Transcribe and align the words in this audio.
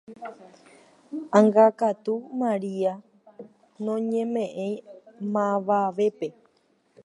Ág̃akatu 1.39 2.13
Maria 2.41 2.93
noñemeʼẽi 3.85 4.71
mavavépe. 5.33 6.27